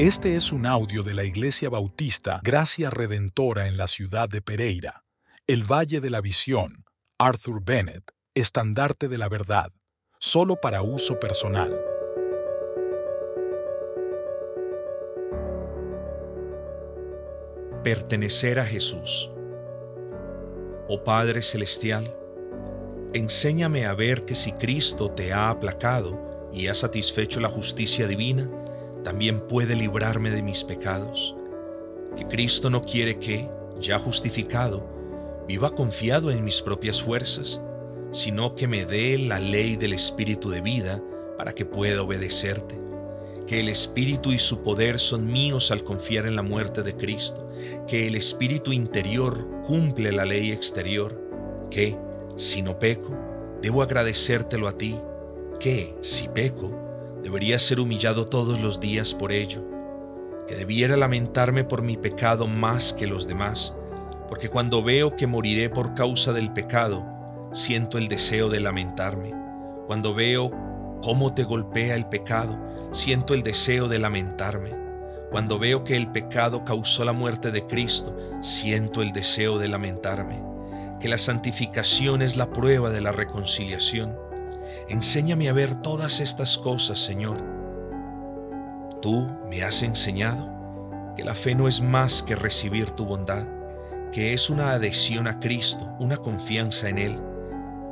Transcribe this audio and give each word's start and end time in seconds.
Este 0.00 0.34
es 0.34 0.50
un 0.50 0.64
audio 0.64 1.02
de 1.02 1.12
la 1.12 1.24
Iglesia 1.24 1.68
Bautista 1.68 2.40
Gracia 2.42 2.88
Redentora 2.88 3.68
en 3.68 3.76
la 3.76 3.86
ciudad 3.86 4.30
de 4.30 4.40
Pereira, 4.40 5.04
el 5.46 5.70
Valle 5.70 6.00
de 6.00 6.08
la 6.08 6.22
Visión, 6.22 6.86
Arthur 7.18 7.62
Bennett, 7.62 8.10
estandarte 8.34 9.08
de 9.08 9.18
la 9.18 9.28
verdad, 9.28 9.74
solo 10.18 10.56
para 10.56 10.80
uso 10.80 11.20
personal. 11.20 11.78
Pertenecer 17.84 18.58
a 18.58 18.64
Jesús. 18.64 19.30
Oh 20.88 21.04
Padre 21.04 21.42
Celestial, 21.42 22.16
enséñame 23.12 23.84
a 23.84 23.92
ver 23.92 24.24
que 24.24 24.34
si 24.34 24.52
Cristo 24.52 25.10
te 25.10 25.34
ha 25.34 25.50
aplacado 25.50 26.48
y 26.54 26.68
ha 26.68 26.74
satisfecho 26.74 27.38
la 27.40 27.50
justicia 27.50 28.06
divina, 28.06 28.50
también 29.02 29.40
puede 29.40 29.74
librarme 29.74 30.30
de 30.30 30.42
mis 30.42 30.64
pecados, 30.64 31.34
que 32.16 32.26
Cristo 32.26 32.70
no 32.70 32.82
quiere 32.82 33.18
que, 33.18 33.48
ya 33.80 33.98
justificado, 33.98 34.86
viva 35.46 35.74
confiado 35.74 36.30
en 36.30 36.44
mis 36.44 36.60
propias 36.60 37.02
fuerzas, 37.02 37.62
sino 38.12 38.54
que 38.54 38.66
me 38.66 38.84
dé 38.84 39.18
la 39.18 39.38
ley 39.38 39.76
del 39.76 39.92
Espíritu 39.92 40.50
de 40.50 40.60
vida 40.60 41.02
para 41.36 41.54
que 41.54 41.64
pueda 41.64 42.02
obedecerte, 42.02 42.80
que 43.46 43.60
el 43.60 43.68
Espíritu 43.68 44.32
y 44.32 44.38
su 44.38 44.62
poder 44.62 44.98
son 44.98 45.26
míos 45.26 45.70
al 45.70 45.82
confiar 45.82 46.26
en 46.26 46.36
la 46.36 46.42
muerte 46.42 46.82
de 46.82 46.96
Cristo, 46.96 47.48
que 47.86 48.06
el 48.06 48.14
Espíritu 48.14 48.72
interior 48.72 49.62
cumple 49.64 50.12
la 50.12 50.24
ley 50.24 50.50
exterior, 50.50 51.20
que, 51.70 51.96
si 52.36 52.62
no 52.62 52.78
peco, 52.78 53.16
debo 53.62 53.82
agradecértelo 53.82 54.68
a 54.68 54.76
ti, 54.76 54.98
que, 55.58 55.96
si 56.00 56.28
peco, 56.28 56.89
debería 57.22 57.58
ser 57.58 57.80
humillado 57.80 58.26
todos 58.26 58.60
los 58.60 58.80
días 58.80 59.14
por 59.14 59.32
ello, 59.32 59.64
que 60.46 60.54
debiera 60.54 60.96
lamentarme 60.96 61.64
por 61.64 61.82
mi 61.82 61.96
pecado 61.96 62.46
más 62.46 62.92
que 62.92 63.06
los 63.06 63.28
demás, 63.28 63.74
porque 64.28 64.48
cuando 64.48 64.82
veo 64.82 65.16
que 65.16 65.26
moriré 65.26 65.70
por 65.70 65.94
causa 65.94 66.32
del 66.32 66.52
pecado, 66.52 67.04
siento 67.52 67.98
el 67.98 68.08
deseo 68.08 68.48
de 68.48 68.60
lamentarme. 68.60 69.34
Cuando 69.86 70.14
veo 70.14 70.50
cómo 71.02 71.34
te 71.34 71.44
golpea 71.44 71.96
el 71.96 72.06
pecado, 72.06 72.58
siento 72.92 73.34
el 73.34 73.42
deseo 73.42 73.88
de 73.88 73.98
lamentarme. 73.98 74.70
Cuando 75.30 75.58
veo 75.58 75.84
que 75.84 75.96
el 75.96 76.10
pecado 76.10 76.64
causó 76.64 77.04
la 77.04 77.12
muerte 77.12 77.50
de 77.50 77.66
Cristo, 77.66 78.16
siento 78.40 79.02
el 79.02 79.12
deseo 79.12 79.58
de 79.58 79.68
lamentarme. 79.68 80.42
Que 81.00 81.08
la 81.08 81.18
santificación 81.18 82.22
es 82.22 82.36
la 82.36 82.52
prueba 82.52 82.90
de 82.90 83.00
la 83.00 83.12
reconciliación 83.12 84.29
Enséñame 84.88 85.48
a 85.48 85.52
ver 85.52 85.74
todas 85.82 86.20
estas 86.20 86.58
cosas, 86.58 86.98
Señor. 86.98 87.42
Tú 89.02 89.30
me 89.48 89.62
has 89.62 89.82
enseñado 89.82 90.50
que 91.16 91.24
la 91.24 91.34
fe 91.34 91.54
no 91.54 91.68
es 91.68 91.80
más 91.80 92.22
que 92.22 92.36
recibir 92.36 92.90
tu 92.90 93.04
bondad, 93.04 93.46
que 94.12 94.32
es 94.32 94.50
una 94.50 94.72
adhesión 94.72 95.26
a 95.26 95.40
Cristo, 95.40 95.88
una 95.98 96.16
confianza 96.16 96.88
en 96.88 96.98
Él, 96.98 97.22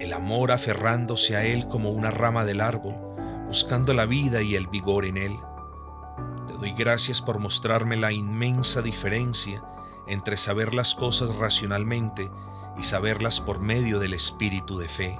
el 0.00 0.12
amor 0.12 0.52
aferrándose 0.52 1.36
a 1.36 1.44
Él 1.44 1.68
como 1.68 1.90
una 1.90 2.10
rama 2.10 2.44
del 2.44 2.60
árbol, 2.60 2.96
buscando 3.46 3.94
la 3.94 4.06
vida 4.06 4.42
y 4.42 4.54
el 4.54 4.66
vigor 4.66 5.04
en 5.04 5.16
Él. 5.16 5.36
Te 6.48 6.54
doy 6.54 6.72
gracias 6.72 7.22
por 7.22 7.38
mostrarme 7.38 7.96
la 7.96 8.12
inmensa 8.12 8.82
diferencia 8.82 9.62
entre 10.06 10.36
saber 10.36 10.74
las 10.74 10.94
cosas 10.94 11.34
racionalmente 11.36 12.30
y 12.78 12.82
saberlas 12.82 13.40
por 13.40 13.60
medio 13.60 13.98
del 13.98 14.14
espíritu 14.14 14.78
de 14.78 14.88
fe. 14.88 15.18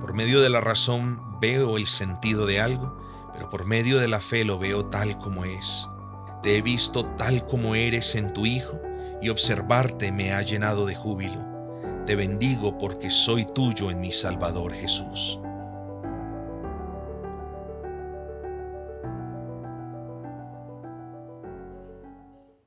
Por 0.00 0.14
medio 0.14 0.40
de 0.40 0.50
la 0.50 0.60
razón 0.60 1.20
veo 1.40 1.76
el 1.76 1.86
sentido 1.86 2.46
de 2.46 2.60
algo, 2.60 2.96
pero 3.32 3.48
por 3.48 3.64
medio 3.64 3.98
de 3.98 4.08
la 4.08 4.20
fe 4.20 4.44
lo 4.44 4.58
veo 4.58 4.86
tal 4.86 5.18
como 5.18 5.44
es. 5.44 5.88
Te 6.42 6.56
he 6.56 6.62
visto 6.62 7.06
tal 7.16 7.46
como 7.46 7.74
eres 7.74 8.14
en 8.14 8.32
tu 8.32 8.46
Hijo 8.46 8.80
y 9.20 9.28
observarte 9.28 10.12
me 10.12 10.32
ha 10.32 10.42
llenado 10.42 10.86
de 10.86 10.94
júbilo. 10.94 11.44
Te 12.06 12.16
bendigo 12.16 12.78
porque 12.78 13.10
soy 13.10 13.44
tuyo 13.44 13.90
en 13.90 14.00
mi 14.00 14.10
Salvador 14.10 14.72
Jesús. 14.72 15.38